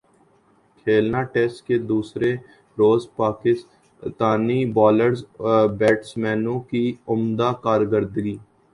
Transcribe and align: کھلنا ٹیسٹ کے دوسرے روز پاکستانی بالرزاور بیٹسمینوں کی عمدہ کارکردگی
کھلنا 0.85 1.21
ٹیسٹ 1.33 1.65
کے 1.67 1.77
دوسرے 1.91 2.31
روز 2.77 3.07
پاکستانی 3.15 4.59
بالرزاور 4.73 5.67
بیٹسمینوں 5.79 6.59
کی 6.71 6.85
عمدہ 7.07 7.51
کارکردگی 7.63 8.37